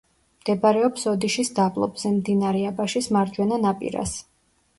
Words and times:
მდებარეობს 0.43 1.03
ოდიშის 1.11 1.51
დაბლობზე, 1.59 2.13
მდინარე 2.15 2.65
აბაშის 2.71 3.11
მარჯვენა 3.19 3.61
ნაპირას. 3.69 4.17